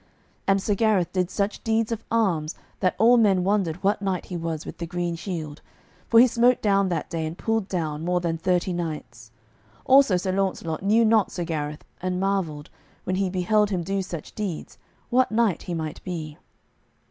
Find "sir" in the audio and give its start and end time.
0.59-0.73, 10.17-10.31, 11.31-11.43